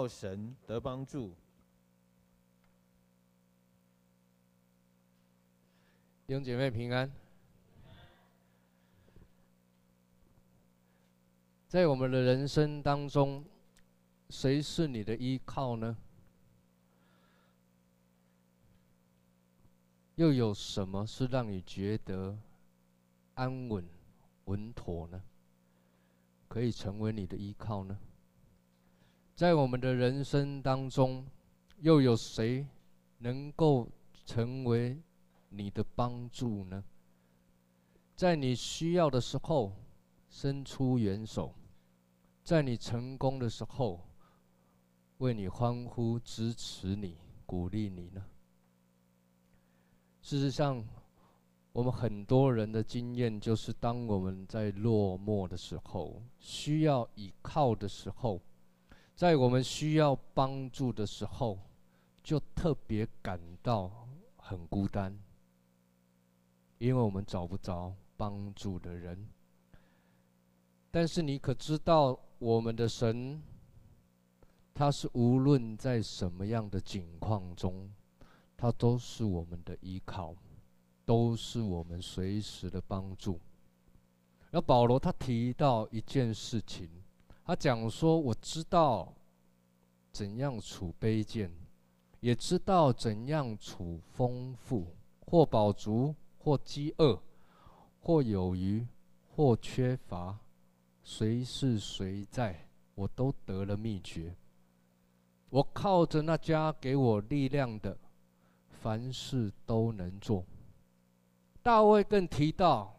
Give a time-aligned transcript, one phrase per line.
[0.00, 1.34] 靠神得帮助。
[6.26, 7.12] 弟兄姐妹平安。
[11.68, 13.44] 在我们的人生当中，
[14.30, 15.94] 谁是你的依靠呢？
[20.14, 22.38] 又有什么是让你觉得
[23.34, 23.86] 安稳、
[24.46, 25.22] 稳妥呢？
[26.48, 27.98] 可以成为你的依靠呢？
[29.40, 31.24] 在我们的人生当中，
[31.78, 32.66] 又有谁
[33.16, 33.88] 能够
[34.26, 35.00] 成为
[35.48, 36.84] 你的帮助呢？
[38.14, 39.72] 在你需要的时候，
[40.28, 41.54] 伸出援手。
[42.44, 44.02] 在你成功的时候，
[45.16, 48.22] 为你欢呼、支持你、鼓励你呢？
[50.20, 50.86] 事实上，
[51.72, 58.38] 我们很多人的经验就是，当我们在落寞的时候，需要依靠的时候，
[59.20, 61.58] 在我们需要帮助的时候，
[62.22, 65.14] 就特别感到很孤单，
[66.78, 69.28] 因为我们找不着帮助的人。
[70.90, 72.18] 但是你可知道？
[72.38, 73.42] 我们的神，
[74.72, 77.92] 他是无论在什么样的境况中，
[78.56, 80.34] 他都是我们的依靠，
[81.04, 83.38] 都是我们随时的帮助。
[84.50, 86.88] 而保罗他提到一件事情，
[87.44, 89.12] 他讲说：“我知道
[90.12, 91.50] 怎样处卑贱，
[92.20, 94.86] 也知道怎样处丰富，
[95.26, 97.20] 或饱足，或饥饿，
[98.00, 98.86] 或有余，
[99.34, 100.38] 或缺乏。”
[101.02, 104.36] 谁是谁在，我都得了秘诀。
[105.48, 107.98] 我靠着那家给我力量的，
[108.68, 110.44] 凡事都能做。
[111.62, 112.94] 大卫更提到，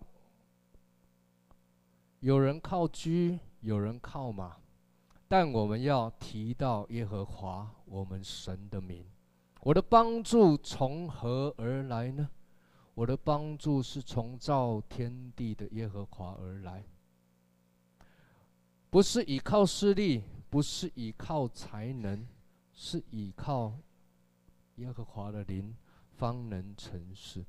[2.20, 4.58] 有人靠居，有人靠马，
[5.28, 9.06] 但我们要提到耶和华我们神的名。
[9.62, 12.30] 我的帮助从何而来呢？
[12.96, 16.84] 我的帮助是从造天地的耶和华而来。
[18.90, 22.28] 不是依靠势力，不是依靠才能，
[22.74, 23.78] 是依靠
[24.76, 25.76] 耶和华的灵，
[26.10, 27.46] 方能成事。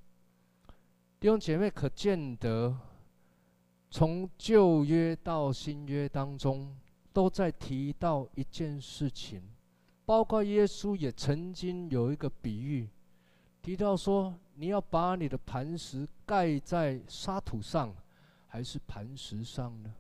[1.18, 2.78] 弟兄姐妹，可见得
[3.92, 6.74] 从旧约到新约当中，
[7.12, 9.42] 都在提到一件事情，
[10.06, 12.88] 包括耶稣也曾经有一个比喻，
[13.60, 17.94] 提到说：你要把你的磐石盖在沙土上，
[18.46, 19.92] 还是磐石上呢？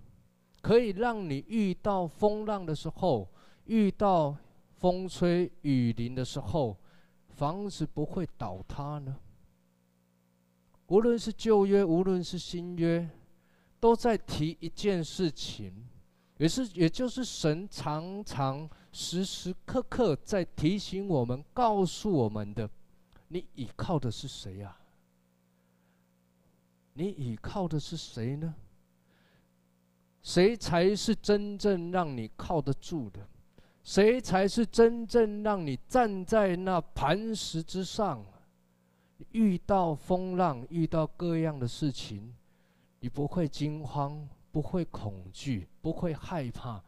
[0.62, 3.28] 可以让你遇到风浪的时候，
[3.66, 4.34] 遇到
[4.70, 6.78] 风吹雨淋的时候，
[7.28, 9.18] 房子不会倒塌呢？
[10.86, 13.06] 无论是旧约，无论是新约，
[13.82, 15.74] 都在提一件事情，
[16.38, 22.70] 也是也就是神常常时时刻刻在提醒我们，告诉我们的：
[23.26, 24.76] 你倚靠的是谁呀？
[26.92, 28.54] 你倚靠的是谁呢？
[30.22, 33.26] 谁才是真正让你靠得住的？
[33.82, 38.24] 谁才是真正让你站在那磐石之上？
[39.32, 42.32] 遇到风浪，遇到各样的事情，
[43.02, 46.80] 你不会惊慌，不会恐惧，不会害怕。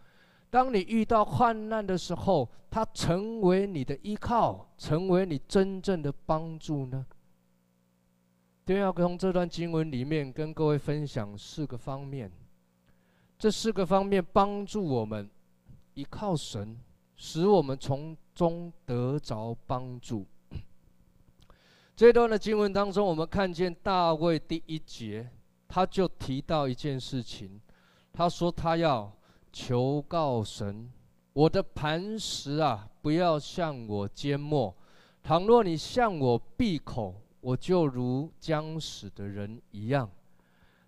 [0.48, 7.04] 当你遇到患难的时候，它成为你的依靠，成为你真正的帮助呢？
[8.64, 12.30] 就要从这段经文里面跟各位分享四个方面。
[13.36, 15.28] 这四个方面帮助我们
[15.94, 16.78] 依靠神，
[17.16, 20.24] 使我们从中得着帮助。
[21.96, 25.28] 这段的经文当中，我们看见大卫第一节，
[25.68, 27.60] 他就提到一件事情，
[28.12, 29.12] 他说他要
[29.52, 30.90] 求告神
[31.32, 34.74] ：“我的磐石啊，不要向我缄默；
[35.22, 40.10] 倘若你向我闭口，我就如将死的人一样。”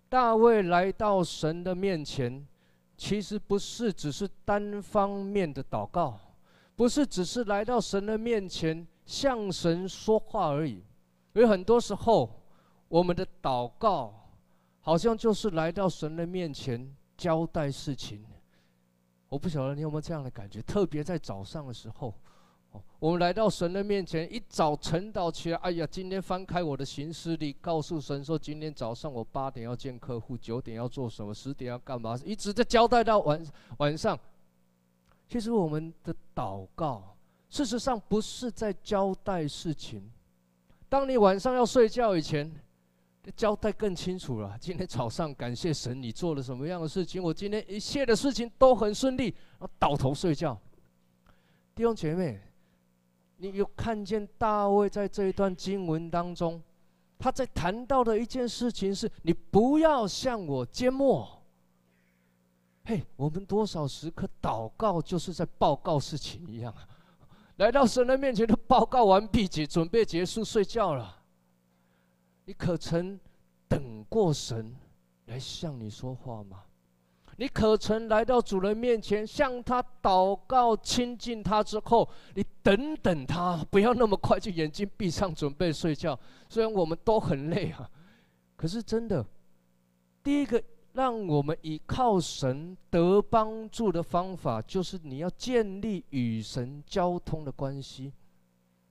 [0.09, 2.47] 大卫来到神的面前，
[2.95, 6.17] 其实不是只是单方面的祷告，
[6.77, 10.81] 不是只是来到神的面前向神说话而已。
[11.33, 12.41] 因为很多时候，
[12.87, 14.26] 我们的祷告
[14.87, 18.23] 好像就是来到神的面前交代事情。
[19.27, 22.13] 我不晓得你有没有这样的感觉，特别在早上的时候。
[22.97, 33.45] 我们来到神的面前，一早晨祷起来，哎呀，今天翻开我的行事历，告诉神说，今天早上我八点要见客户，九点要做什么，十点要干嘛，一直在交代到晚
[33.79, 34.17] 晚上。
[35.27, 37.17] 其实我们的祷告，
[37.49, 40.09] 事实上不是在交代事情。
[40.87, 42.49] 当你晚上要睡觉以前，
[43.35, 44.57] 交代更清楚了。
[44.59, 47.21] 今天早上感谢神，你做了什么样的事情？
[47.21, 49.25] 我今天一切的事情都很顺利，
[49.59, 50.57] 然后倒头睡觉。
[51.75, 52.39] 弟兄姐妹，
[53.37, 56.61] 你有看见大卫在这一段经文当中，
[57.19, 61.43] 他在谈到的一件事情是：你不要向我缄默。
[62.85, 66.73] 嘿，我们多少时刻祷告就是在报告事情一样，
[67.57, 71.16] 来到神的面前都报告完毕，准备结束睡觉了。
[72.47, 73.19] 你可曾
[73.67, 74.73] 等过神
[75.25, 76.63] 来向你说话吗？
[77.35, 86.17] 你可曾来到主人面前，向他祷告、亲近他之后，你等等他，不要那么快就眼睛闭上准备睡觉。
[86.49, 87.87] 虽然我们都很累啊，
[88.55, 89.23] 可是真的，
[90.23, 90.63] 第一个
[90.93, 98.13] 让我们依靠神得帮助的方法，就是你要建立与神交通的关系，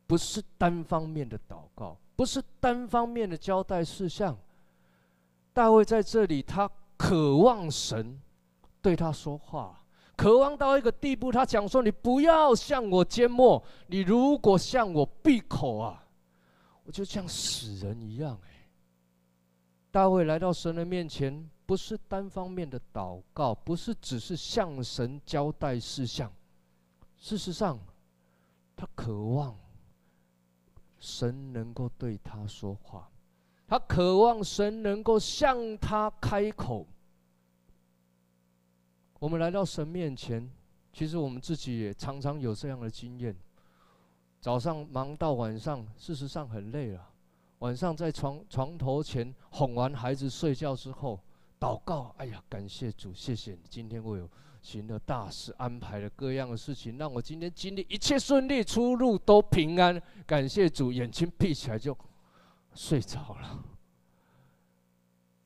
[0.06, 4.36] 不是单方面的祷告，不是单方面的交代事项。
[5.52, 8.18] 大卫在这里，他渴望神。
[8.82, 9.82] 对他说话，
[10.16, 16.06] 渴望到一个地步，他讲说：“你不要向我缄默，你如果向我闭口啊，
[16.84, 18.68] 我就像死人一样。”哎，
[19.90, 26.32] 大卫来到神的面前，不是单方面的祷告，不是只是向神交代事项，
[27.16, 27.76] 事实上，
[28.76, 29.58] 他渴望
[30.98, 33.10] 神能够对他说话，
[33.66, 36.86] 他渴望神能够向他开口。
[39.18, 40.50] 我们来到神面前，
[40.92, 43.34] 其实我们自己也常常有这样的经验。
[44.40, 47.10] 早上忙到晚上，事实上很累了。
[47.60, 51.18] 晚上在床床头前哄完孩子睡觉之后，
[51.58, 54.28] 祷告：“哎呀，感谢主，谢谢你今天为我
[54.62, 60.00] 行了大事，安排了各样的事情，让我今天经历一切顺利，出入都平安。
[60.26, 61.96] 感谢主，眼睛闭起来就
[62.74, 63.64] 睡着了。”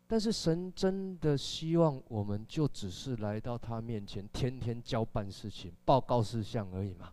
[0.08, 7.12] 但是神真的希望我们就只是来到他面前，天天交办事情、报告事项而已嘛？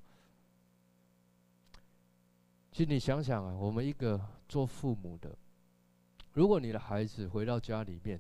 [2.72, 5.38] 其实你想想啊，我们一个做父母的，
[6.34, 8.20] 如果你的孩子回到家里面，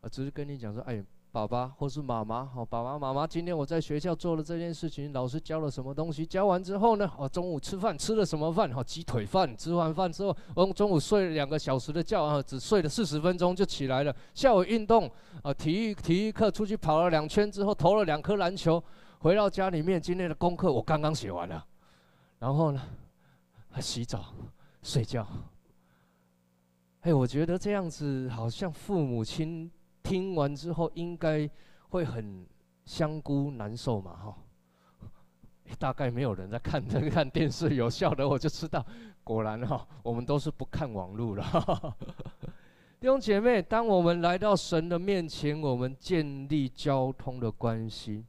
[0.00, 1.04] 啊，只是跟你讲说，哎。
[1.30, 6.24] 爸爸或是妈妈，好，爸爸妈妈，今天我在学校做了这件事情，老师教了什么东西？
[6.24, 8.72] 教完之后呢，哦，中午吃饭吃了什么饭？
[8.72, 9.54] 哦，鸡腿饭。
[9.56, 14.14] 吃完饭之后，我中午睡了两个小时的觉啊，只睡了四十分钟就起来了。
[14.32, 15.10] 下午运动
[15.42, 18.82] 啊，体育体育课出去跑了两圈之后，投了两颗篮球，
[19.18, 21.62] 回到家里面，今天的功课我刚刚写完了。
[22.38, 22.80] 然后呢，
[23.80, 24.24] 洗澡
[24.82, 25.26] 睡觉。
[27.02, 29.70] 哎，我觉得这样子好像父母亲。
[30.02, 31.48] 听完之后应该
[31.90, 32.46] 会很
[32.84, 34.38] 香菇难受嘛，哈，
[35.78, 38.84] 大概没有人在看这看电视有效的，我就知道，
[39.22, 41.44] 果然哈，我们都是不看网络了。
[43.00, 48.24] 弟兄姐妹，当我们来到神的面前，我们建立交通的关系。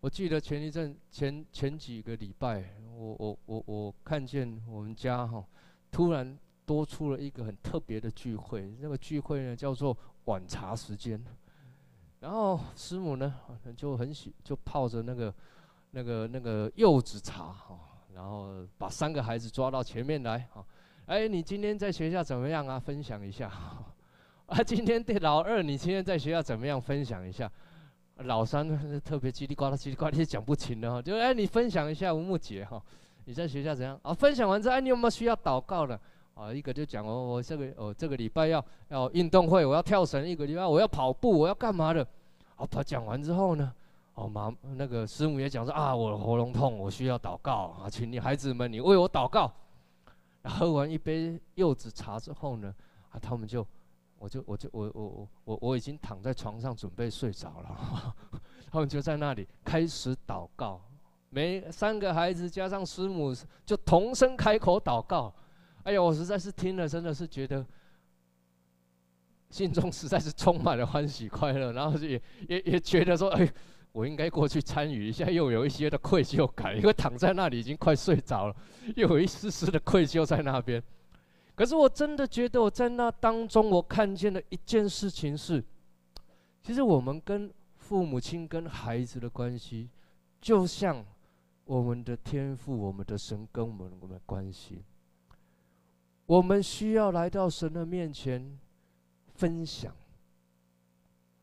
[0.00, 2.64] 我记得前一阵前前几个礼拜，
[2.96, 5.44] 我我我我看见我们家哈，
[5.90, 9.96] 突然多出了一个很特别的聚会，那个聚会呢叫做。
[10.26, 11.22] 晚茶时间，
[12.20, 13.34] 然后师母呢
[13.76, 15.34] 就很喜，就泡着那个、
[15.90, 17.78] 那个、那个柚子茶哈，
[18.14, 20.64] 然后把三个孩子抓到前面来哈，
[21.06, 22.78] 哎，你今天在学校怎么样啊？
[22.78, 23.50] 分享一下。
[24.46, 26.80] 啊，今天对老二，你今天在学校怎么样？
[26.80, 27.50] 分享一下。
[28.24, 28.68] 老三
[29.00, 32.82] 特别叽里呱啦、叽里呱啦，讲不清的哈，就哎，你分享一下吴木姐哈，
[33.24, 33.98] 你在学校怎样？
[34.02, 35.98] 啊，分享完之后，哎，你有没有需要祷告的？
[36.34, 42.06] 啊，一个就讲哦，我这个哦，这个礼拜要要运动会，我要跳绳；一个礼拜我要跑步，我要干嘛的？
[42.56, 43.72] 哦，他讲完之后呢，
[44.14, 49.50] 哦妈，那个师母也讲说啊，我喉咙痛，我需要祷告啊，请你孩子们，你为我祷告。
[50.44, 52.74] 喝完一杯柚子茶之后呢，
[53.10, 53.66] 啊，他们就，
[54.18, 58.14] 我就我就我我我我我已经躺在床上准备睡着了，
[58.72, 60.80] 他们就在那里开始祷告，
[61.28, 63.34] 每三个孩子加上师母
[63.66, 65.30] 就同声开口祷告。
[65.84, 67.64] 哎呀，我实在是听了，真的是觉得
[69.48, 73.50] 心中实在是充满了欢喜快乐，然后也也也觉得说，哎，
[73.92, 78.56] 我应该过去参与一下，又有一些的愧疚感，因为躺在那里已经快睡着了，
[78.94, 80.82] 又有一丝丝的愧疚在那边。
[81.54, 85.62] 可是我真的觉得我在那当中，我看见了一件事情是，
[86.62, 89.90] 其实我们跟父母亲跟孩子的关系，
[90.40, 91.04] 就像
[91.64, 94.84] 我们的天赋、我们的神跟我们的关系。
[96.30, 98.56] 我们需要来到神的面前
[99.34, 99.92] 分享。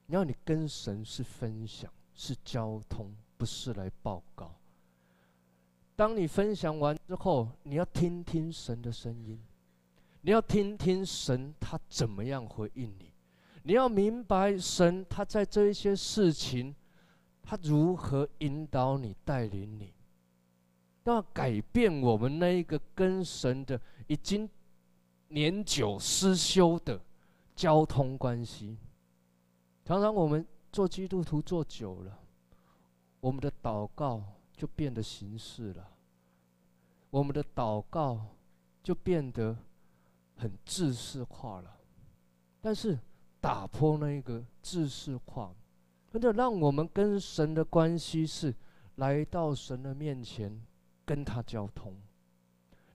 [0.05, 4.49] 然后你跟神是分享，是交通，不是来报告。
[5.93, 9.37] 当你分享完之后，你要听听神的声音，
[10.21, 13.11] 你要听听神他怎么样回应你，
[13.63, 16.73] 你要明白神他在这一些事情，
[17.43, 19.91] 他如何引导你、带领你。
[21.03, 24.49] 要改变我们那一个跟神的已经
[25.29, 27.01] 年久失修的
[27.55, 28.77] 交通关系。
[29.83, 32.19] 常常我们做基督徒做久了，
[33.19, 34.21] 我们的祷告
[34.55, 35.89] 就变得形式了，
[37.09, 38.21] 我们的祷告
[38.83, 39.57] 就变得
[40.35, 41.77] 很制式化了。
[42.59, 42.99] 但是
[43.39, 45.55] 打破那一个制式化，
[46.11, 48.53] 真的让我们跟神的关系是
[48.95, 50.61] 来到神的面前，
[51.05, 51.95] 跟他交通。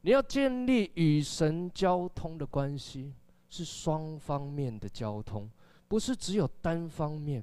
[0.03, 3.13] 你要建立与神交通的关系，
[3.49, 5.49] 是双方面的交通，
[5.89, 7.43] 不是只有单方面。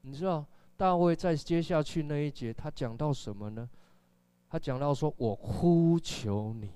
[0.00, 0.44] 你知道
[0.76, 3.68] 大卫在接下去那一节，他讲到什么呢？
[4.48, 6.70] 他讲到说：“我呼求你。”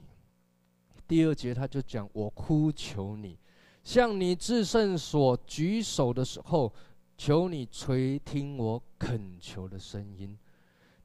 [1.08, 3.38] 第二节他就讲：“我呼求你。”
[3.82, 6.72] 向你至圣所举手的时候，
[7.16, 10.36] 求你垂听我恳求的声音。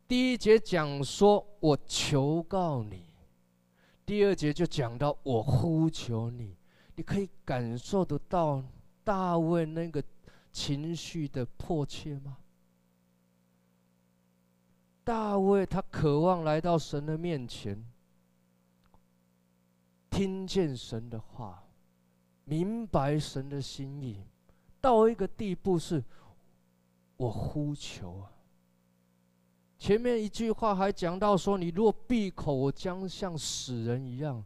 [0.07, 3.03] 第一节讲说我求告你，
[4.11, 6.57] 第二节就讲到我呼求你。
[6.97, 8.61] 你可以感受得到
[9.05, 10.03] 大卫那个
[10.51, 12.37] 情绪的迫切吗？
[15.05, 17.81] 大卫他渴望来到神的面前，
[20.09, 21.63] 听见神的话。
[22.43, 24.25] 明白神的心意，
[24.81, 26.03] 到一个地步是，
[27.15, 28.33] 我呼求啊。
[29.81, 34.45] 前面一句话还讲到说，你若闭口，我将像死人一样。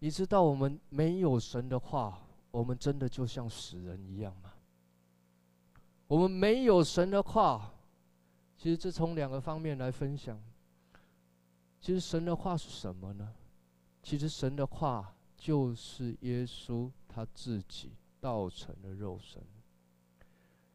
[0.00, 2.20] 你知道我们没有神的话，
[2.50, 4.52] 我们真的就像死人一样吗？
[6.06, 7.72] 我们没有神的话，
[8.58, 10.38] 其实这从两个方面来分享。
[11.80, 13.32] 其实神的话是什么呢？
[14.02, 15.10] 其实神的话。
[15.36, 19.42] 就是耶稣他自己道成的肉身，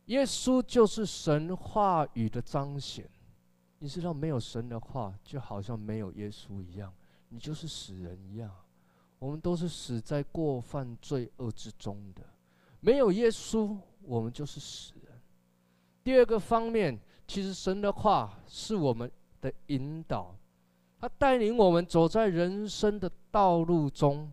[0.05, 3.09] 耶稣就是神话语的彰显。
[3.79, 6.93] 你知道，没有神的话，就好像没有耶稣一样，
[7.29, 8.51] 你就是死人一样。
[9.17, 12.21] 我们都是死在过犯罪恶之中的，
[12.79, 15.19] 没有耶稣，我们就是死人。
[16.03, 19.09] 第二个方面，其实神的话是我们
[19.41, 20.35] 的引导，
[20.99, 24.31] 他带领我们走在人生的道路中。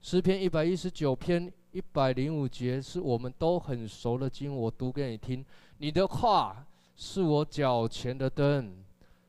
[0.00, 5.44] 诗篇一百一十九篇一百零五节是我们都很熟的经，我读给你听。
[5.78, 8.84] 你的话是我脚前的灯，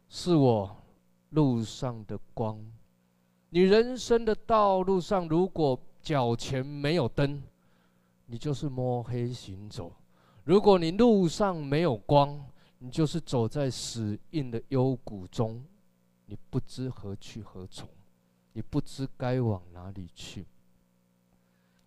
[0.08, 0.76] 是我
[1.30, 2.64] 路上的光。
[3.50, 7.42] 你人生的道路上，如果脚前没有灯，
[8.26, 9.92] 你就是摸黑行走；
[10.44, 12.44] 如果你路上没有光，
[12.80, 15.64] 你就是走在死荫的幽谷中，
[16.26, 17.88] 你不知何去何从，
[18.54, 20.46] 你不知该往哪里去。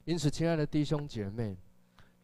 [0.05, 1.57] 因此，亲爱的弟兄姐妹，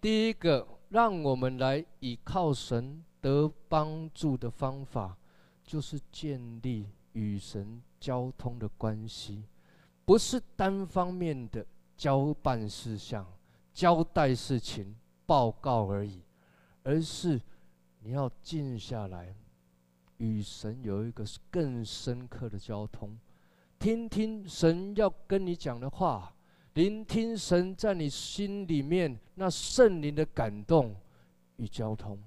[0.01, 5.17] 第一个让我们来倚靠神得帮助的方法，
[5.65, 9.45] 就是建立与神交通的关系，
[10.05, 11.65] 不是单方面的
[11.97, 13.27] 交办事项、
[13.73, 16.21] 交代事情、报告而已，
[16.83, 17.41] 而是
[18.01, 19.35] 你要静下来，
[20.19, 23.17] 与神有一个更深刻的交通，
[23.79, 26.35] 听听神要跟你讲的话。
[26.75, 30.97] 聆听神在你心里面那圣灵的感动
[31.57, 32.19] 与交通，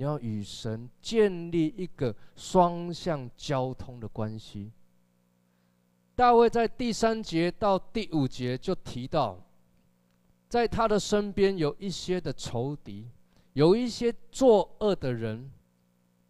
[0.00, 4.72] 你要与神建立一个双向交通的关系。
[6.14, 9.38] 大卫在第三节到第五节就提到，
[10.48, 13.10] 在他的身边有一些的仇敌，
[13.52, 15.50] 有一些作恶的人，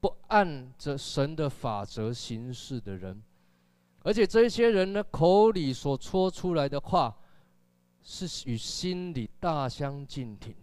[0.01, 3.23] 不按着神的法则行事的人。
[4.03, 7.17] 而且这些人呢，口里所说出来的话，
[8.03, 10.57] 是与心里大相径庭。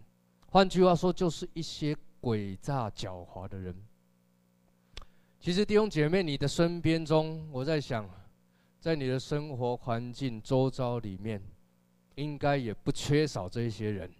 [0.48, 3.76] 换句话说，就是一些诡诈狡猾的人。
[5.40, 8.10] 其实弟兄姐妹，你的身边中，我在想，
[8.80, 11.42] 在你的生活环境周遭里面，
[12.16, 14.12] 应该也不缺少这一些人。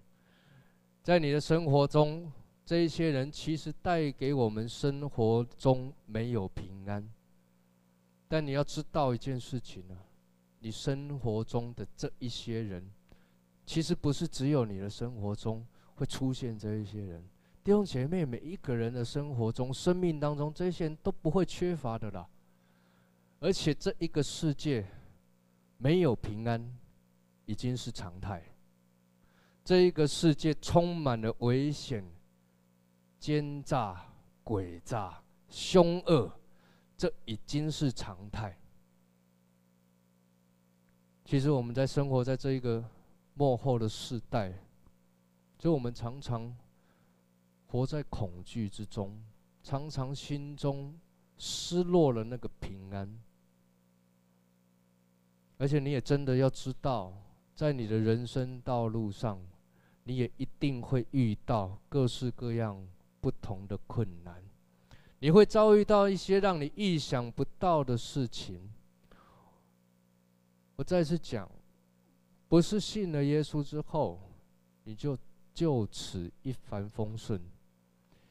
[1.02, 2.32] 在你的生活中，
[2.66, 7.10] 这一些人其实带给我们生活中没有平安。
[8.28, 9.96] 但你要知道一件事情啊，
[10.60, 12.92] 你生活中的这一些人，
[13.66, 17.24] 其实不是只有你的生活中会出现这一些人，
[17.68, 22.26] 弟兄姐妹，每一个人的生活中、生命当中，这些人都不会缺乏的啦。
[23.42, 24.88] 而且这一个世界
[25.78, 26.66] 没有平安
[27.46, 28.42] 已经是常态，
[29.66, 32.10] 这一个世界充满了危险、
[33.20, 34.02] 奸诈、
[34.46, 36.32] 诡诈、凶恶。
[36.96, 38.58] 这已经是常态。
[41.26, 42.82] 其实我们在生活在这一个
[43.34, 44.54] 幕后的世代，
[45.58, 46.56] 就我们常常
[47.68, 49.22] 活在恐惧之中，
[49.62, 50.98] 常常心中
[51.38, 53.20] 失落了那个平安。
[55.58, 57.14] 而且你也真的要知道，
[57.56, 59.40] 在你的人生道路上，
[60.04, 62.88] 你也一定会遇到各式各样
[63.20, 64.42] 不同的困难，
[65.20, 68.72] 你会遭遇到一些让你意想不到的事情。
[70.76, 71.50] 我再次讲，
[72.48, 74.20] 不是信了耶稣之后，
[74.84, 75.18] 你就
[75.56, 77.42] 就此一帆风顺，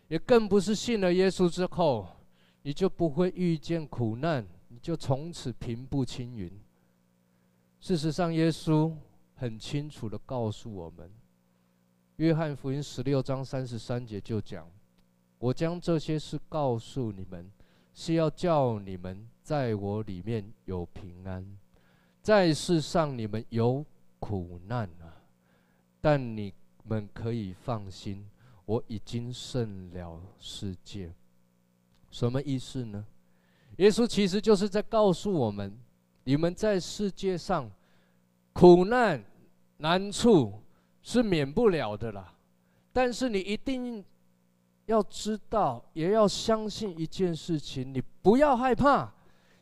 [0.08, 2.06] 也更不是信了耶稣之后，
[2.62, 6.50] 你就不会遇见苦难，你就从此平步青云。
[7.80, 8.92] 事实上，耶稣
[9.34, 11.08] 很清楚地告诉我们，
[12.16, 14.68] 《约翰福音》十六章三十三节就讲
[15.38, 17.50] ：“我将这些事告诉你们，
[17.92, 21.46] 是要叫你们在我里面有平安。
[22.22, 23.84] 在世上你们有
[24.18, 25.22] 苦难啊，
[26.00, 26.52] 但你
[26.84, 28.26] 们可以放心，
[28.66, 31.12] 我已经胜了世界。”
[32.10, 33.04] 什么意思呢？
[33.78, 35.76] 耶稣其实就是在告诉我们。
[36.28, 37.70] 你们在世界上
[38.52, 39.24] 苦难
[39.76, 40.60] 难处
[41.02, 42.34] 是免不了的啦，
[42.92, 44.04] 但是你一定
[44.86, 49.14] 要知道，也要相信一件事情：你不要害怕，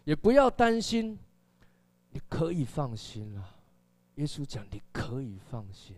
[0.05, 1.19] 也不要担心，
[2.09, 3.57] 你可以放心了。
[4.15, 5.97] 耶稣讲：“你可以放心，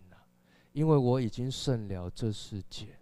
[0.77, 2.99] 因为我已经胜了这世界。”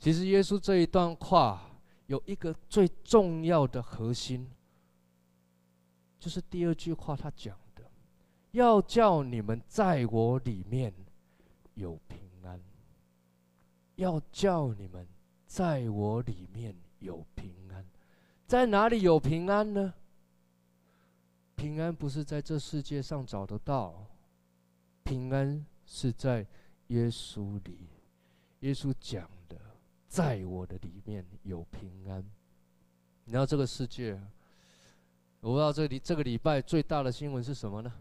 [0.00, 4.50] 其实耶稣这一段话有一个最重要的核心。
[6.18, 7.82] 就是第二句话，他讲的，
[8.52, 10.94] 要叫你们在我里面
[11.74, 12.58] 有平安。
[13.96, 15.06] 要叫你们
[15.46, 17.84] 在我里面有平安，
[18.46, 19.92] 在哪里有平安呢？
[21.54, 24.06] 平安不是在这世界上找得到，
[25.02, 26.46] 平安是在
[26.88, 27.88] 耶稣里。
[28.60, 29.56] 耶稣讲的，
[30.08, 32.24] 在我的里面有平安。
[33.24, 34.20] 你知道这个世界。
[35.40, 37.92] 我不知道这里这个礼拜最大的新闻是什么呢？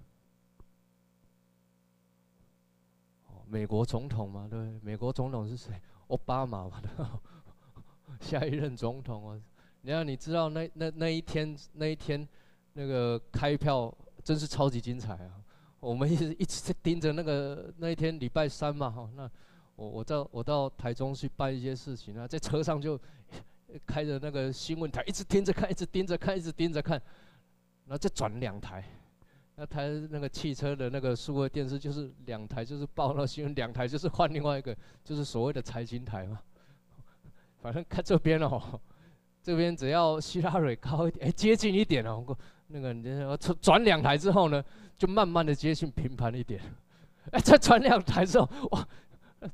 [3.45, 4.79] 美国总统嘛，对不对？
[4.81, 5.79] 美国总统是谁？
[6.07, 6.81] 奥巴马嘛，
[8.19, 9.39] 下一任总统啊。
[9.81, 12.27] 你要你知道那那那一天那一天
[12.73, 15.43] 那个开票真是超级精彩啊！
[15.79, 19.09] 我们一直一直在盯着那个 那一天礼拜三嘛哈。
[19.15, 19.29] 那
[19.75, 22.99] 我我到我到台中去办一些事情啊，在车上就
[23.85, 27.01] 开着那个新闻台，一直盯着看，一直盯着看，一直盯着看。
[27.85, 28.83] 然后再转两台，
[29.55, 36.39] 那台那个汽车的那个数位电视就是两台，就是报那新闻；两台就是换另外一个，就是所谓的财经台嘛。
[37.61, 38.61] 反正看这边哦，
[39.41, 42.25] 这边只要希拉蕊高一点，哎，接近一点哦。
[42.67, 43.03] 那个你
[43.37, 44.61] 转转两台之后呢，
[44.97, 46.61] 就慢慢的接近平盘一点。
[47.31, 48.87] 哎，再转两台之后，哇，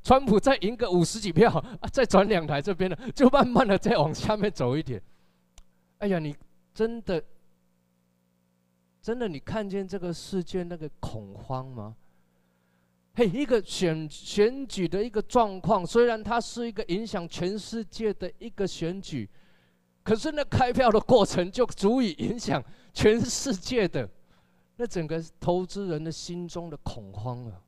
[0.03, 1.51] 川普再赢个五十几票，
[1.81, 5.01] 啊，再转两台这边呢，就慢慢的再往下面走一点。
[5.99, 6.35] 哎呀，你
[6.73, 7.23] 真的。
[9.01, 11.93] 真的，你看见这个世界那个恐慌吗？
[13.15, 19.29] 嘿，一个选选举的一个状况，虽然它是一个影响全世界的一个选举，
[20.03, 24.09] 可是那开票的过程就足以影响全世界的
[24.75, 27.61] 那整个投资人的心中的恐慌啊。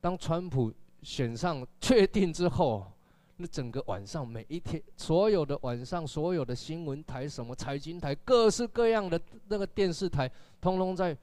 [0.00, 2.90] 当川普选上确定之后。
[3.36, 11.18] 那整个晚上，每一天，所有的晚上，所有的新闻台、什么财经台、各式各样的那个电视台，通通在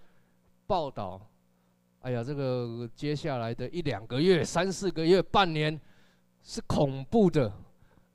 [0.67, 1.25] 报道。
[2.01, 5.79] 哎呀，这个接下来的一两个月、三四个月、半年，
[6.43, 7.49] 是恐怖的，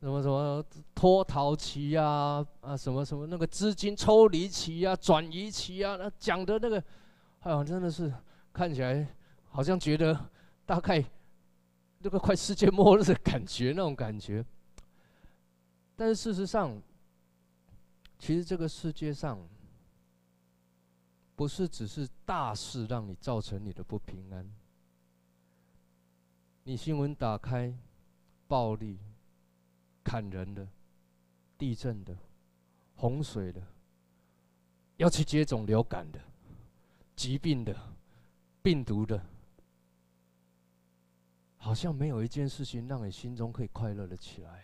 [0.01, 6.83] 什么什么脱逃期呀，啊，什么什么那个资金抽离期呀、转移期呀，那讲的那个，
[7.41, 8.13] 哎呀，真的是
[8.53, 9.07] 看起来
[9.51, 10.19] 好像觉得
[10.65, 11.05] 大概。
[11.99, 14.45] 这个快世界末日的感觉，那种感觉。
[15.97, 16.81] 但是事实上，
[18.17, 19.41] 其实这个世界上，
[21.35, 24.49] 不是只是大事让你造成你的不平安。
[26.63, 27.75] 你新闻打开，
[28.47, 29.01] 暴力、
[30.07, 30.69] 砍人的、
[31.59, 32.17] 地震的、
[32.95, 33.61] 洪水的，
[34.99, 36.21] 要去接种流感的、
[37.17, 37.77] 疾病的、
[38.63, 39.21] 病毒的。
[41.57, 44.63] 好像没有一件事情让你心中可以快乐的起来。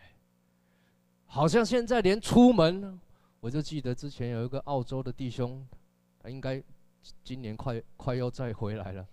[1.27, 3.01] 好像现在连出门，
[3.41, 5.67] 我就记得之前有一个澳洲的弟兄，
[6.21, 6.63] 他应该
[7.25, 9.05] 今年快快要再回来了。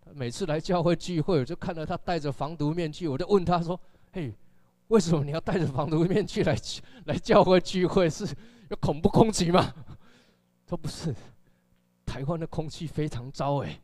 [0.00, 3.80] 他每次来教会聚会，我就看到他戴着防毒面具，我就问他说
[4.12, 4.32] ：“嘿，
[4.88, 6.56] 为什么你要戴着防毒面具来
[7.06, 8.08] 来教会聚会？
[8.10, 8.26] 是
[8.70, 9.62] 有恐怖攻击吗？”
[10.66, 11.14] 他说：“不是，
[12.04, 13.80] 台湾的空气非常糟哎。”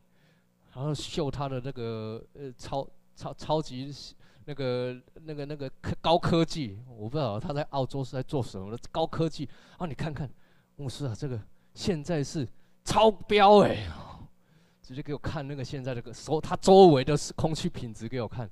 [0.75, 2.87] 然后秀他的那个呃超。
[3.17, 3.95] 超超级
[4.43, 9.87] 那个那个那个科高科技，我不知道他在澳洲是在做什么的高科技啊！
[9.87, 10.29] 你看看，
[10.75, 11.39] 牧师啊，这个
[11.73, 12.45] 现在是
[12.83, 13.87] 超标哎、
[14.81, 18.49] 直接给我看那个现在这个说他周围的空气品质给我看。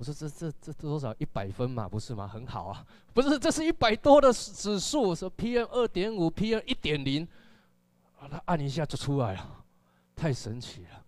[0.00, 2.26] 我说这这这多少一百分嘛，不是吗？
[2.26, 7.28] 很好啊， 不是，这是一百多的指数，说 PM 二点五，PM 一点零，
[8.18, 9.62] 啊，他按一下就出来了，
[10.16, 11.04] 太神奇了。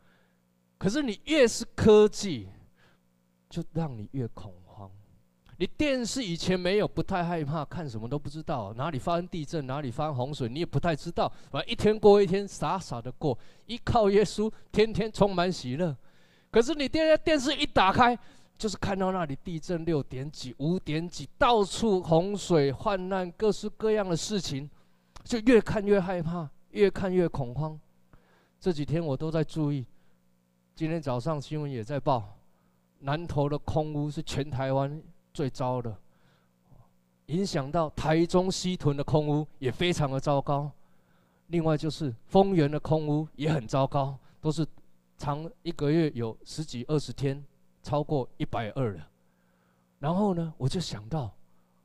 [0.76, 2.50] 可是你越是科技，
[3.48, 4.90] 就让你越恐慌。
[5.56, 11.32] 你电视以前没有，不太害怕，看什么都不知道，哪里发生地震，哪里发生洪水，你也不太知道。
[11.50, 15.96] 反正一天过一天，傻傻的过，依靠耶稣，天天充满喜乐。
[16.50, 18.18] 可是你电电视一打开，
[18.62, 24.70] 就是看到那里地震六点几、五点几，到处洪水、患难，各式各样的事情，
[25.24, 27.76] 就越看越害怕，越看越恐慌。
[28.60, 29.84] 这几天我都在注意。
[30.76, 32.36] 今天早上新闻也在报，
[33.00, 35.02] 南投的空屋是全台湾
[35.34, 35.96] 最糟的，
[37.26, 40.70] 影响到台中西屯的空屋也非常的糟糕。
[41.48, 44.64] 另外就是丰原的空屋也很糟糕，都是
[45.18, 47.44] 长一个月有十几二十天
[47.82, 49.08] 超过一百二了。
[49.98, 51.34] 然后呢，我就想到，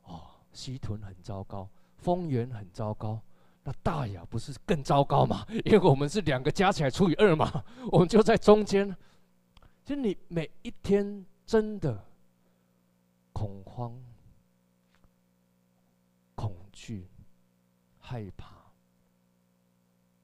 [0.03, 0.21] 哦，
[0.53, 3.19] 西屯很糟糕，丰原很糟糕。
[3.63, 5.45] 那大雅不是更糟糕吗？
[5.65, 8.95] 因为我们是两个加起来除以二嘛， 我们就在中间。
[9.83, 12.03] 就你每一天真的
[13.31, 13.97] 恐慌、
[16.35, 17.07] 恐惧、
[17.99, 18.71] 害怕，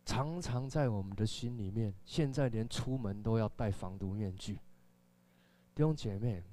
[0.06, 1.94] 常常在我们的心里面。
[2.06, 4.60] 现在连出门都要戴防毒面具。
[5.76, 6.44] 弟兄姐妹，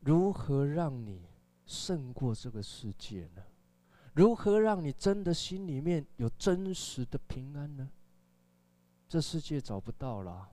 [0.00, 1.22] 如何让你
[1.66, 3.42] 胜过这个世界呢？
[4.14, 7.90] 如何让你真的心里面有真实的平安呢？
[9.06, 10.48] 这世界找不到了，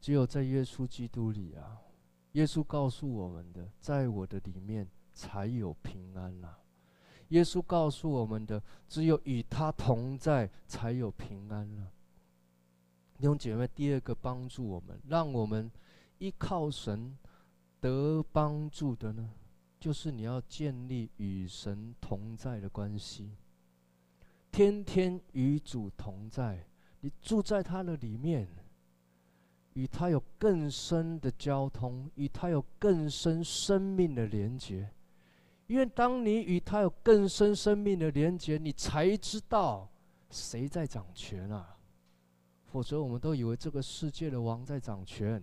[0.00, 1.80] 只有在耶稣基督里啊！
[2.32, 6.56] 耶稣告诉我们的，在我的里面才有平安呐。
[7.28, 11.90] 耶稣告诉我们的，只有与他同在才有平安了。
[13.16, 15.70] 弟兄姐妹，第二个帮助我们，让我们
[16.18, 17.16] 依靠神
[17.80, 19.30] 得帮助的呢？
[19.78, 23.30] 就是你要建立与神同在的关系，
[24.50, 26.66] 天天与主同在，
[27.00, 28.48] 你住在他的里面，
[29.74, 34.90] 与他有更深的交通，与他有更深生命的连结。
[35.66, 39.88] 因为当你与他有更深生命的连结，你才知道
[40.30, 41.73] 谁在掌权啊！
[42.74, 45.40] 否则我们都以为这个世界的王在掌权，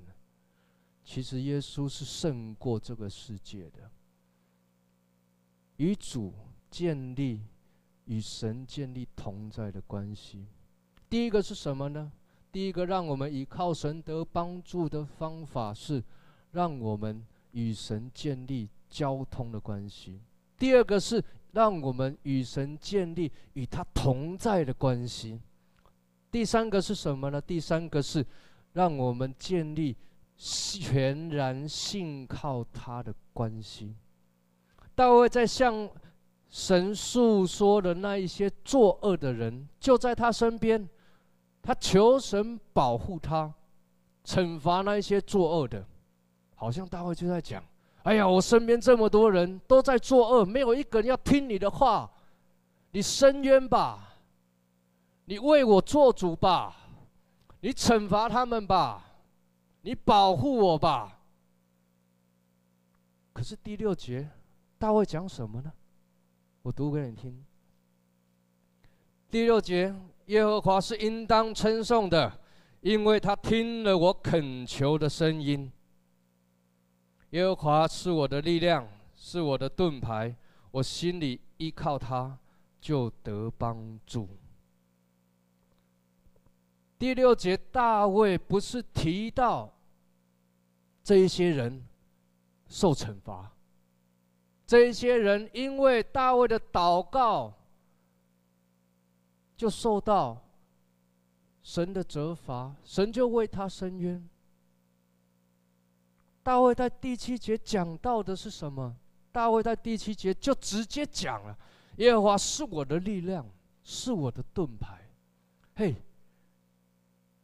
[1.02, 3.90] 其实耶稣是胜过这个世界的。
[5.78, 6.34] 与主
[6.70, 7.40] 建立，
[8.04, 10.46] 与神建立同在的关系。
[11.10, 12.12] 第一个是什么呢？
[12.52, 16.04] 第一个让我们依靠神得帮助的方法是，
[16.52, 20.20] 让我们与神建立交通的关系。
[20.58, 25.40] 第二个是让我们与神建立与他同在的关系。
[26.32, 27.42] 第三个是什么呢？
[27.42, 28.26] 第三个是
[28.74, 29.96] 让我们建立
[30.38, 33.94] 全然信靠他的关系。
[34.96, 35.90] 大卫在向
[36.50, 40.88] 神诉说的那一些作恶的人，就在他身边，
[41.62, 43.54] 他求神保护他，
[44.24, 45.86] 惩罚那一些作恶的。
[46.56, 47.64] 好像大卫就在讲
[48.04, 52.10] ：“哎呀，我身边这么多人都在作恶，没有一个人要听你的话，
[52.92, 54.11] 你伸冤吧，
[55.32, 56.76] 你为我做主吧，
[57.62, 59.02] 你惩罚他们吧，
[59.80, 61.22] 你保护我吧。”
[63.32, 64.30] 可是第六节。
[64.78, 65.72] 大卫讲什么呢？
[66.64, 67.46] 我读给你听。
[69.30, 72.42] 第六节，耶和华是应当称颂的，
[72.82, 75.72] 因为他听了我恳求的声音。
[77.30, 80.36] 耶和华是我的力量，是我的盾牌，
[80.72, 82.38] 我心里依靠他，
[82.82, 84.28] 就得帮助。
[87.02, 89.74] 第六节，大卫不是提到
[91.04, 91.84] 这一些人
[92.68, 93.52] 受惩罚。
[94.68, 97.52] 这一些人因为大卫的祷告，
[99.58, 100.40] 就受到
[101.64, 104.30] 神的责罚，神就为他伸冤。
[106.44, 108.96] 大卫在第七节讲到的是什么？
[109.32, 111.58] 大卫在第七节就直接讲了
[111.98, 113.44] ：“耶和华是我的力量，
[113.82, 115.10] 是我的盾牌。”
[115.74, 115.96] 嘿，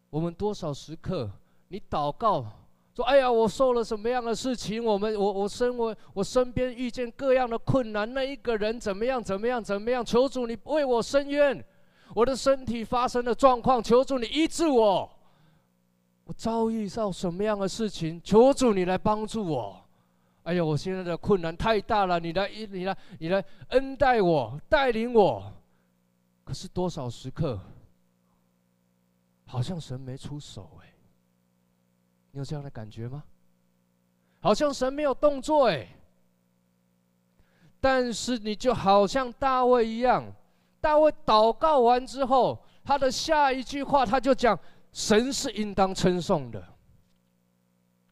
[0.09, 1.29] 我们多少时刻
[1.67, 2.45] 你祷告？
[2.95, 4.83] 说：“哎呀，我受了什么样的事情？
[4.83, 9.21] 我们，我，我身为我身边遇见各样的困难，那一个人怎么样？
[9.21, 9.63] 怎么样？
[9.63, 10.03] 怎么样？
[10.03, 11.63] 求主你为我伸冤。
[12.15, 15.07] 我的身体发生的状况，求主你医治我。
[16.23, 19.79] 我遭遇到什么样的事情，求主你来帮助我。
[20.41, 25.53] 哎呀，我现在的困难太大了，你来，你来，你来恩待我，带领我。
[26.43, 27.59] 可是多少时刻，
[29.47, 30.93] 好像神没出手哎，
[32.31, 33.23] 你有这样的感觉吗？
[34.39, 35.87] 好像神没有动作哎。
[37.79, 40.23] 但是你就好像大卫一样，
[40.81, 44.59] 大卫祷告完之后，他的下一句话他就讲
[44.91, 46.61] ：“神是应当称颂的。”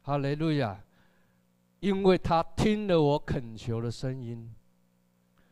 [0.03, 0.79] 哈雷路亚，
[1.79, 4.53] 因为他听了我恳求的声音，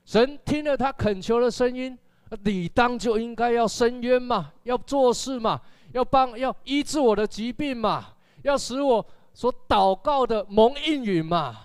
[0.06, 1.98] 神听了他恳求的声音，
[2.43, 11.58] 理当就应该要伸冤嘛，要做事嘛，要帮要医治我的疾病嘛，要使我所祷告的蒙应允嘛。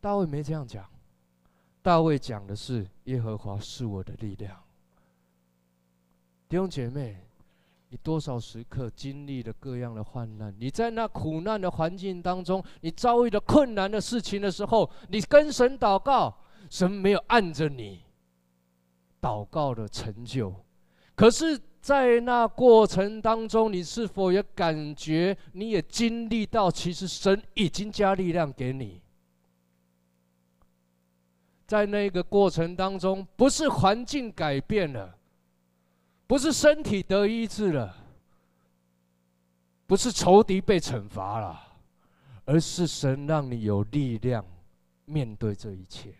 [0.00, 0.84] 大卫没这样讲，
[1.80, 4.56] 大卫讲的是耶和华是我的力量。
[6.48, 7.16] 弟兄姐妹，
[7.88, 10.54] 你多少时刻经历了各样的患难？
[10.58, 16.34] 你在那苦难的环境当中，你遭遇了困难的事情的时候，你跟神祷告，
[16.68, 18.02] 神没有按着你
[19.22, 20.52] 祷告的成就。
[21.14, 29.00] 可是，在那过程当中，你是否也感觉，你也经历到，其实神已经加力量给你？
[31.66, 35.16] 在那个过程当中，不是环境改变了，
[36.26, 37.96] 不是身体得医治了，
[39.86, 41.58] 不是仇敌被惩罚了，
[42.44, 44.44] 而是神让你有力量
[45.04, 46.14] 面对这一切，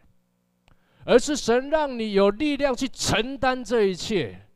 [1.04, 4.46] 而是神让你有力量去承担这一切。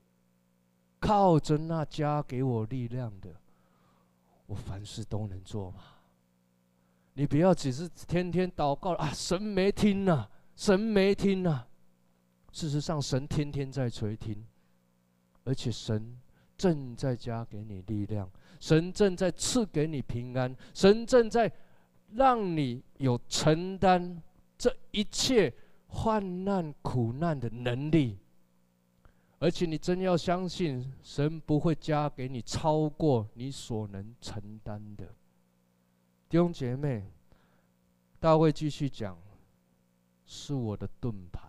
[0.99, 3.31] 靠着那加给我力量的，
[4.47, 5.79] 我凡事都能做嘛。
[7.15, 10.29] 你不要只是天天祷告啊，神没听呐。
[10.57, 11.69] 神没听啊！
[12.51, 14.43] 事实上，神天天在垂听，
[15.45, 16.19] 而且神
[16.57, 18.27] 正在加给你力量，
[18.59, 21.53] 神正在赐给你平安，神正在
[22.15, 24.23] 让你有承担
[24.57, 25.53] 这一切
[25.97, 28.19] 患难苦难的能力。
[29.39, 35.07] 而且，你真要相信，神不会加给你超过你所能承担的。
[36.29, 37.11] 弟兄姐妹，
[38.21, 39.17] 大卫继续讲。
[40.29, 41.41] 是我的盾牌。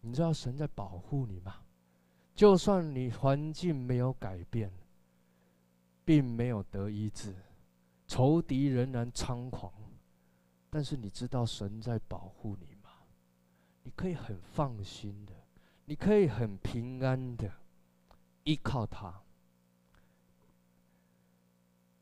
[0.00, 1.54] 你知道神在保护你吗？
[2.34, 4.72] 就算你环境没有改变，
[6.04, 7.32] 并没有得医治，
[8.08, 9.72] 仇敌仍然猖狂，
[10.76, 12.90] 但是你知道神在保护你吗？
[13.82, 15.32] 你可以很放心的，
[15.86, 17.50] 你可以很平安的
[18.44, 19.22] 依靠他。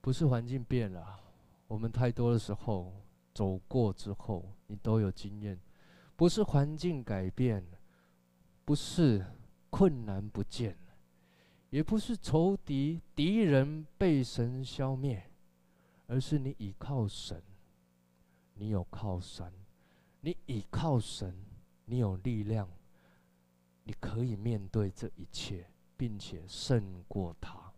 [0.00, 1.20] 不是环境变了，
[1.68, 2.92] 我们太多的时候。
[3.32, 5.56] 走过之后，你都有经验，
[6.16, 7.64] 不是环境改变，
[8.64, 9.24] 不是
[9.70, 10.96] 困难不见了，
[11.70, 15.30] 也不是仇敌敌人被神消灭，
[16.08, 17.40] 而是你倚靠神，
[18.54, 19.52] 你有靠山，
[20.20, 21.34] 你倚靠神，
[21.84, 22.68] 你有力量，
[23.84, 27.72] 你可以面对这一切，并且胜过他。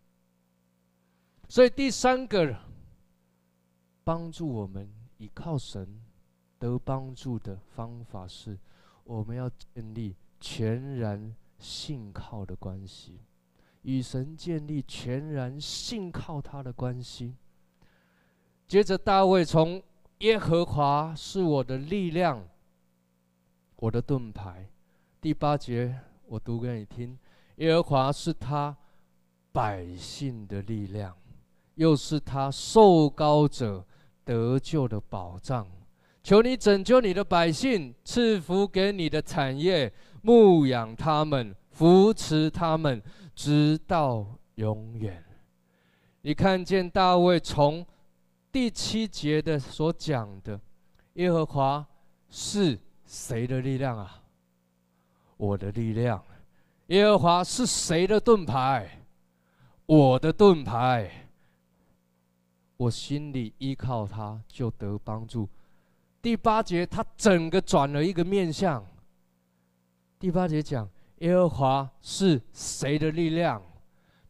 [1.49, 2.57] 所以第三个
[4.03, 4.89] 帮助我们。
[5.19, 5.99] 倚靠神
[6.59, 8.55] 得帮助的方法是，
[9.03, 13.19] 我们要建立全然信靠的关系，
[13.81, 17.35] 与神建立全然信靠他的关系。
[18.67, 19.81] 接着，大卫从
[20.19, 22.47] 耶和华是我的力量，
[23.75, 24.67] 我的盾牌。
[25.21, 27.17] 第八节我读给你听：
[27.57, 28.75] 耶和华是他
[29.51, 31.15] 百姓的力量，
[31.75, 33.85] 又是他受膏者。
[34.25, 35.65] 得救的保障，
[36.21, 39.89] 求你拯救你的百姓，赐福给你的产业，
[40.21, 43.01] 牧养他们，扶持他们，
[43.33, 44.25] 直到
[44.55, 45.23] 永远。
[46.23, 47.85] 你看见大卫从
[48.51, 50.59] 第七节的所讲的，
[51.13, 51.85] 耶和华
[52.29, 54.23] 是谁的力量啊？
[55.37, 56.23] 我的力量。
[56.87, 59.01] 耶和华是谁的盾牌？
[59.85, 61.11] 我的盾牌。
[62.77, 65.49] 我心里依靠他，就得帮助。
[66.21, 68.85] 第八节，他整个转了一个面向。
[70.19, 73.61] 第八节讲，耶和华是谁的力量？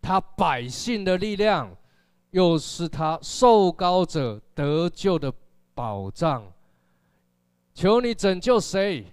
[0.02, 1.76] 他百姓的力量，
[2.32, 5.34] 又是他受膏者得救的
[5.74, 6.52] 保障。
[7.74, 9.06] 求你拯救谁？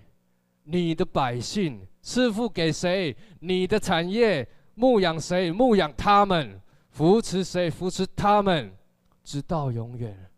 [0.64, 3.16] 你的百姓，赐福给谁？
[3.40, 5.50] 你的产业，牧养谁？
[5.50, 7.70] 牧养他们，扶持谁？
[7.70, 8.74] 扶持他们。
[9.22, 10.31] 直到永远。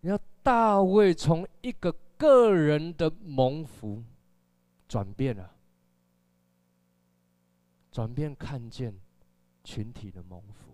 [0.00, 4.02] 你要大卫从一个个人的蒙福
[4.88, 5.48] 转变了，
[7.92, 8.92] 转变看见
[9.62, 10.71] 群体的蒙福。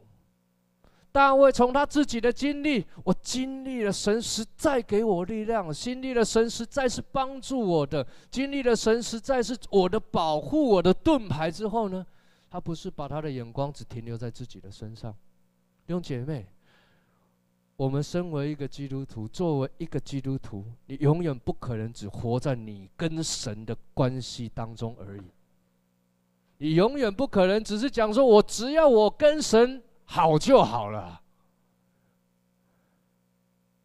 [1.19, 12.07] 大卫从他自己的经历，我经历了神实在给我力量，经历了神实在是帮助我的，经历了神实在是我的保护，我的盾牌之后呢，
[12.49, 15.13] 他不是把他的眼光只停留在自己的身上。
[15.85, 16.47] 弟兄姐妹，
[17.75, 25.23] 我们身为一个基督徒，作为一个基督徒，你永远不可能只活在你跟神的关系当中而已。
[26.59, 29.83] 你永远不可能只是讲说，我只要我跟神。
[30.11, 31.21] 好就好了，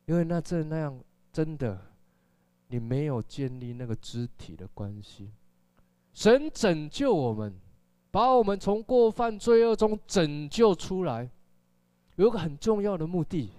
[0.06, 0.98] 因为那这那样
[1.34, 1.80] 真的，
[2.70, 5.30] 你没有建立那个肢体的关系。
[6.14, 7.54] 神拯救我们，
[8.10, 11.30] 把我们从过犯罪恶中拯救出来，
[12.16, 13.52] 有个很重要的目的，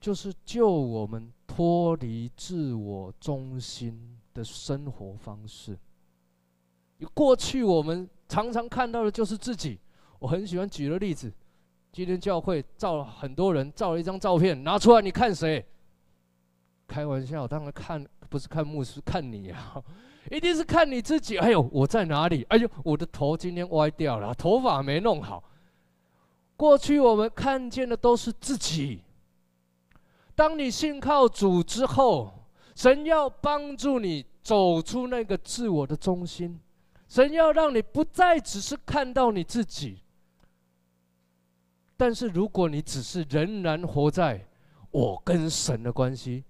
[0.00, 5.78] 就是救我们脱离自我中心的生活方式。
[6.96, 9.78] 你过去我们常常看到的就是自己，
[10.18, 11.30] 我很喜欢举的例子。
[11.92, 15.62] 今天教会照了很多人照了一张照片，拿出来你看谁？
[16.88, 19.82] 开玩笑，当然看不是看牧师，看你啊，
[20.32, 21.36] 一定是看你自己。
[21.36, 22.46] 哎呦，我在哪里？
[22.48, 25.44] 哎呦，我的头今天歪掉了，头发没弄好。
[26.56, 29.02] 过去我们看见的都是自己。
[30.34, 32.32] 当你信靠主之后，
[32.74, 36.58] 神要帮助你走出那个自我的中心，
[37.06, 39.98] 神要让你不再只是看到你自己。
[42.04, 44.44] 但是，如果你只是仍然活在
[44.90, 46.42] 我跟神的关系，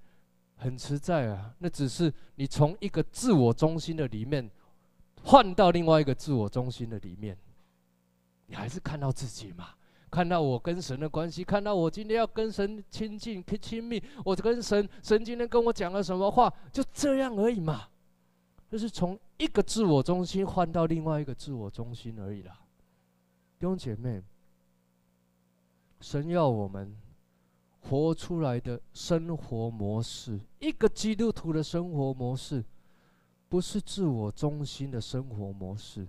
[0.57, 4.51] 很实在啊，那只是你从一个自我中心的里面
[5.25, 7.37] 换到另外一个自我中心的里面，
[8.47, 9.75] 你还是看到自己嘛？
[10.11, 17.89] 看到我跟神的关系，看到我今天要跟神亲近、亲密，我跟神，神今天跟我讲了什么话，就这样而已嘛。
[18.71, 22.59] 就是从一个自我中心换到另外一个自我中心而已啦，
[23.59, 24.23] 弟兄姐妹。
[26.03, 26.95] 神要我们
[27.81, 32.65] 活出来的生活模式，一个基督徒的生活模式，
[33.49, 36.09] 不是自我中心的生活模式，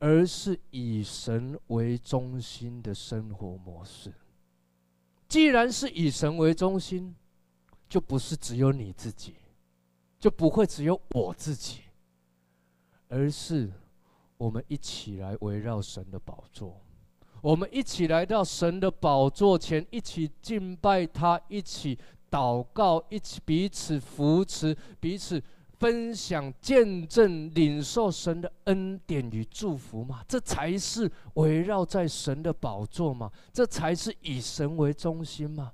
[0.00, 4.12] 而是以神为中心的生活模式。
[5.28, 7.14] 既然是以神为中心，
[7.88, 9.36] 就不是只有你自己，
[10.18, 11.82] 就不会只有我自己，
[13.06, 13.70] 而是
[14.36, 16.80] 我们一起来围绕神的宝座。
[17.40, 21.98] 我们一起来到神的宝座前，一起敬拜他，一起
[22.30, 25.42] 祷告，一起彼此扶持，彼此
[25.78, 30.24] 分享、见证、领受神的恩典与祝福嘛？
[30.26, 33.30] 这才是围绕在神的宝座嘛？
[33.52, 35.72] 这才是以神为中心嘛？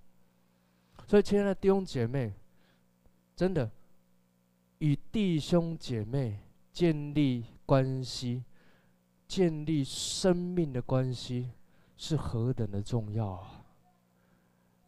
[1.07, 2.33] 所以，亲爱的弟兄姐妹，
[3.35, 3.71] 真的
[4.79, 6.39] 与弟兄姐妹
[6.73, 8.45] 建立关系。
[9.35, 11.51] 建立生命的关系
[11.97, 13.65] 是何等的重要啊！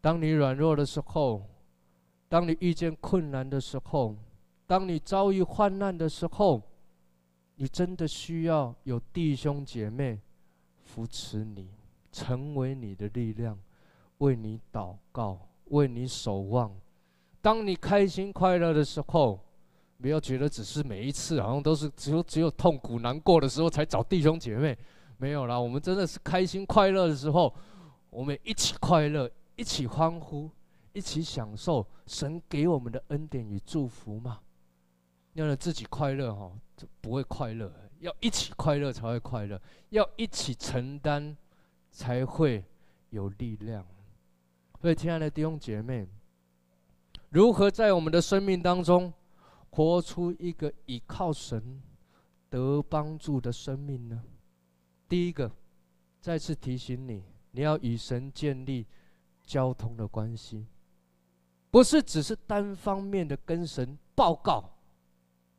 [0.01, 1.43] 当你软弱的时候，
[2.29, 4.15] 当你遇见困难的时候，
[4.65, 6.63] 当你遭遇患难的时候，
[7.57, 10.21] 你真的需要有弟兄姐妹
[10.85, 11.69] 扶持你，
[12.13, 13.59] 成为你的力量，
[14.19, 16.73] 为你祷告，为你守望。
[17.43, 19.41] 当你开心快乐的时候，
[20.01, 24.77] 不要觉得只是每一次好像都是只有只有痛苦难过的时候才找弟兄姐妹，
[25.19, 25.59] 没有啦。
[25.59, 27.55] 我们真的是开心快乐的时候，
[28.11, 30.51] 我们一起快乐，一起欢呼，
[30.93, 34.41] 一起享受神给我们的恩典与祝福嘛。
[35.33, 37.73] 要让自己快乐哈，就不会快乐。
[38.01, 41.35] 要一起快乐才会快乐，要一起承担
[41.91, 42.63] 才会
[43.09, 43.85] 有力量。
[44.81, 46.07] 所以，亲爱的弟兄姐妹，
[47.31, 49.13] 如何在我们的生命当中，
[49.77, 51.83] 活出一个倚靠神
[52.49, 54.25] 得帮助的生命呢？
[55.07, 55.53] 第一个，
[56.19, 58.87] 再次提醒你，你要与神建立
[59.45, 60.65] 交通的关系，
[61.71, 64.79] 不是只是单方面的跟神报告，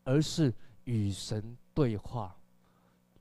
[0.03, 0.51] 而是
[0.85, 2.35] 与神对话，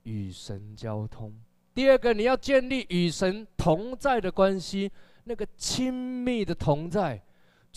[0.01, 1.31] 与神交通。
[1.75, 4.91] 第二个，你要建立与神同在的关系，
[5.25, 7.23] 那个亲密的同在。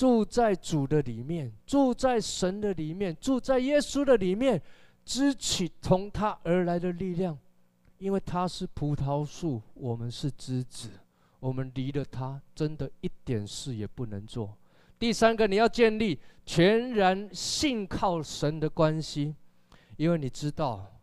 [0.01, 4.59] 住在主的里面，住在神的里面，住在耶稣的里面，
[5.05, 7.39] 支取从他而来的力量，
[7.99, 10.89] 因为他是葡萄树，我们是枝子，
[11.39, 14.57] 我们离了他，真的一点事也不能做。
[14.99, 19.35] 第三个，你要建立全然信靠神的关系，
[19.99, 20.99] 因为你知道，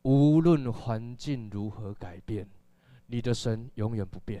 [0.00, 2.48] 无论环境如何改变，
[3.08, 4.40] 你的神永远不变；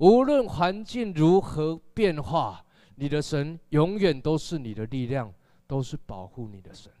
[0.00, 2.62] 无论环境如何变化。
[2.96, 5.32] 你的神永远都是你的力量，
[5.66, 6.92] 都是保护你的神。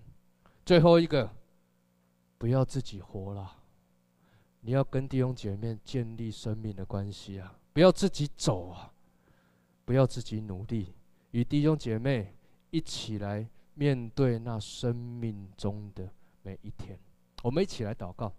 [0.64, 1.30] 最后一个，
[2.38, 3.62] 不要自己活了，
[4.60, 8.92] 你要跟弟兄姐妹建立生命的关系啊，不要自己走啊，
[9.84, 10.94] 不要自己努力，
[11.32, 12.34] 与弟兄姐妹
[12.70, 16.08] 一起来面对那生命中的
[16.42, 16.98] 每一天。
[17.42, 18.32] 我们一起来祷告，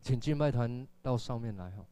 [0.00, 1.84] 请敬拜团到上面来哈。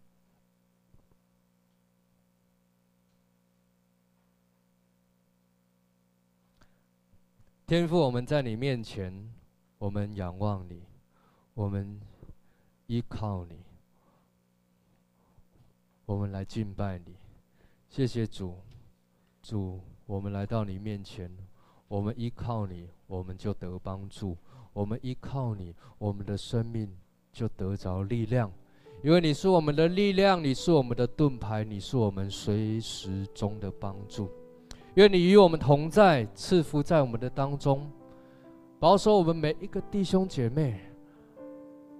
[7.70, 9.14] 天父，我们在你面前，
[9.78, 10.82] 我们仰望你，
[11.54, 12.00] 我们
[12.88, 13.60] 依靠你，
[16.04, 17.14] 我们来敬拜你。
[17.88, 18.56] 谢谢主，
[19.40, 21.30] 主，我们来到你面前，
[21.86, 24.36] 我们依靠你，我们就得帮助；
[24.72, 26.92] 我们依靠你，我们的生命
[27.32, 28.50] 就得着力量，
[29.00, 34.28] 因为你是我们的力量，你是我们的盾牌，你是我们随时中的帮助。
[34.94, 37.88] 愿你与我们同在，赐福在我们的当中，
[38.78, 40.80] 保守我们每一个弟兄姐妹，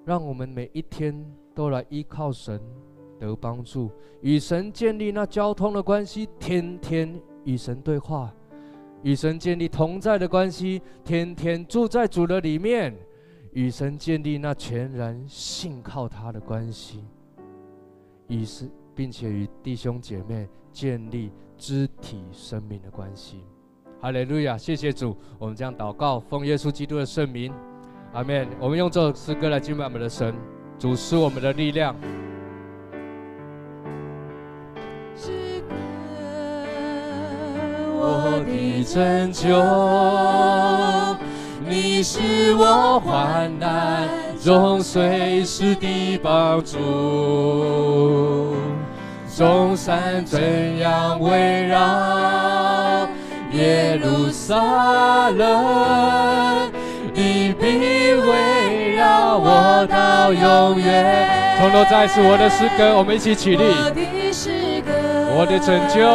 [0.04, 1.14] 让我们每一天
[1.54, 2.60] 都来依靠神
[3.18, 3.90] 得帮助，
[4.22, 8.34] 与神建立那交通的关系，天天与神对话，
[9.02, 12.92] 与神建立同在的关系，天天住在主的里面，
[13.52, 17.04] 与神建立那全然信靠他的关系，
[18.26, 21.30] 与是并且与弟兄姐妹建立。
[21.62, 23.44] 肢体生命的关系，
[24.00, 24.56] 哈利路亚！
[24.56, 27.52] 谢谢主，我们将祷告，奉耶稣基督的圣名，
[28.14, 28.48] 阿门。
[28.58, 30.34] 我们用这首诗歌来敬拜我们的神，
[30.78, 31.94] 主是我们的力量。
[35.14, 35.62] 是
[37.98, 39.48] 我的拯救，
[41.68, 46.78] 你是我患难中随时的帮助。
[49.40, 50.38] 众山怎
[50.80, 53.08] 样围绕
[53.52, 56.70] 耶路撒冷，
[57.14, 61.56] 你必围绕我到永远。
[61.58, 63.64] 从头再次，我的诗歌，我们一起起立。
[63.64, 64.92] 我的诗歌，
[65.34, 66.06] 我的拯救，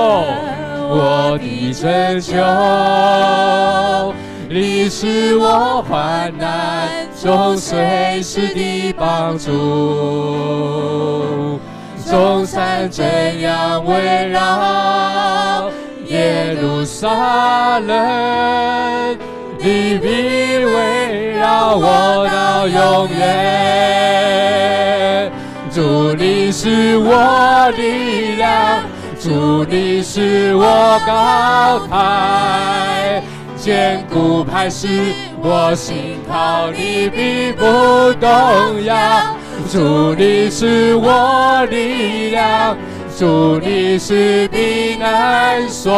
[0.88, 4.14] 我的拯救，
[4.48, 9.52] 你是我患难中随时的帮助。
[12.10, 13.04] 众山怎
[13.42, 15.70] 样围绕
[16.06, 19.18] 耶路撒冷，
[19.58, 20.08] 你必
[20.64, 23.26] 围绕我到永远。
[25.72, 28.84] 主你是我力量，
[29.20, 33.24] 主你是我高台，
[33.58, 34.88] 坚固磐石，
[35.42, 38.30] 我心靠你必不动
[38.86, 38.96] 摇。
[39.72, 42.78] 主你是我力量，
[43.18, 45.92] 主你是避难所，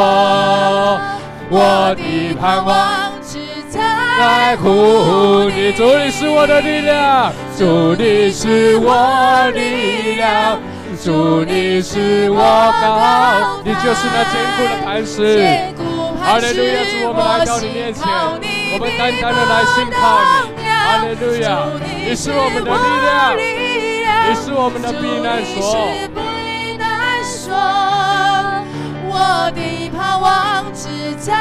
[1.49, 3.39] 我的盼望只
[3.69, 5.73] 在乎你。
[5.73, 10.57] 主你是我的力量，主你是我力量，
[11.03, 12.39] 主你是我
[12.81, 15.45] 高，你就是那坚固的磐石。
[16.23, 18.07] 哈利路亚，主我们来到你面前，
[18.73, 19.99] 我们单单的来信靠
[20.57, 20.66] 你。
[20.87, 21.67] 哈利路亚，
[22.07, 25.59] 你是我们的力量，你是我们的避难所。
[29.09, 29.59] 我的
[29.89, 30.87] 盼望只
[31.19, 31.35] 在。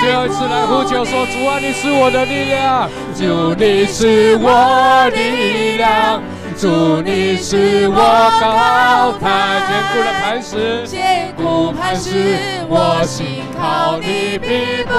[0.00, 6.20] 最后一次来呼求说：主啊，你是我的力量，主你是我力量，
[6.56, 7.94] 主你是我
[8.40, 12.36] 高台坚固的磐石，坚固磐石，
[12.68, 14.92] 我心靠你必不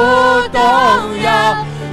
[0.53, 0.61] 动
[1.21, 1.27] 摇。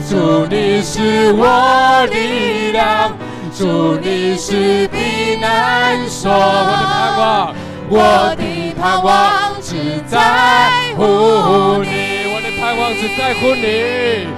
[0.08, 3.10] 主你是我力量，
[3.52, 6.30] 主你是避难所。
[6.30, 7.54] 我的盼望，
[7.88, 11.02] 我的盼望只在乎
[11.82, 11.90] 你。
[12.32, 14.28] 我的盼望只在乎你。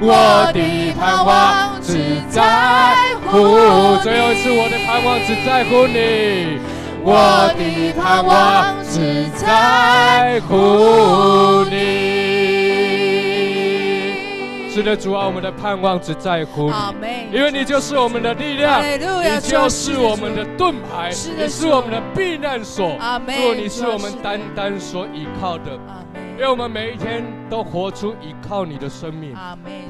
[0.00, 0.58] 我的
[0.98, 3.98] 盼望只在乎。
[4.02, 6.58] 最后一次，我的盼望只在乎你。
[7.04, 12.57] 我的盼望只在乎你。
[14.78, 22.96] 是的，主啊，我们的盼望只在乎你，因为你就是我们的力量，你就是我们的盾牌，你是我们的避难所。
[23.26, 25.76] 主，你是我们单单所依靠的。
[26.38, 29.34] 愿我们每一天都活出依靠你的生命，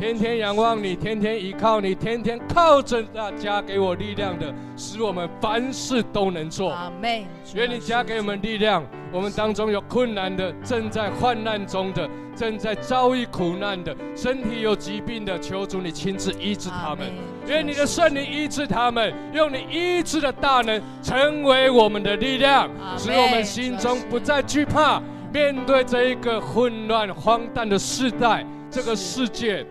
[0.00, 6.74] 天天仰望你，天天依靠你，天天靠着那加给我力量的，使我们凡事都能做。
[7.52, 8.82] 愿你加给我们力量。
[9.12, 12.08] 我们当中有困难的，正在患难中的，
[12.38, 17.12] 正在遭遇苦难的，身体有疾病的，求主你亲自医治他们。
[17.48, 25.02] 愿你的圣灵医治他们，用你医治的大能成为我们的力量，使我们心中不再惧怕。
[25.32, 29.66] 面对这一个混乱、荒诞的世代，这个世界，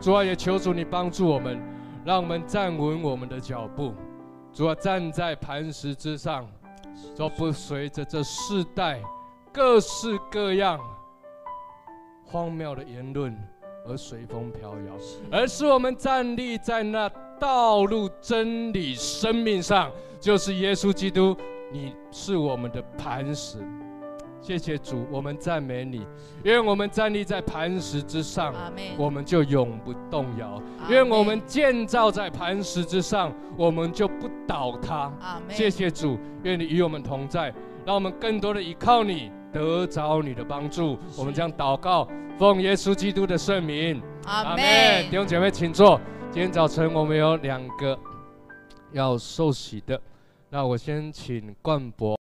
[0.00, 1.62] 主啊，也求主你帮助我们，
[2.04, 3.94] 让我们站稳我们的脚步。
[4.52, 6.44] 主啊，站在磐石之上，
[7.16, 9.00] 都不随着这世代
[9.52, 10.80] 各式各样
[12.30, 13.34] 荒谬的言论
[13.86, 14.94] 而随风飘摇，
[15.30, 17.10] 而是我们站立在那
[17.40, 21.34] 道路、真理、生命上，就是耶稣基督，
[21.72, 23.56] 你是我们的磐石。
[24.42, 26.06] 谢谢主，我们赞美你，
[26.44, 28.54] 因为我们站立在磐石之上，
[28.96, 35.10] 我们就永不动摇；因为我们建造在磐石之上，我们就不倒塌。
[35.48, 37.52] 谢谢主，愿你与我们同在，
[37.84, 40.98] 让我们更多的依靠你，得着你的帮助。
[41.16, 45.04] 我们将祷告，奉耶稣基督的圣名，阿门。
[45.10, 46.00] 弟兄姐妹，请坐。
[46.30, 47.98] 今天早晨我们有两个
[48.92, 50.00] 要受洗的，
[50.50, 52.18] 那我先请冠博。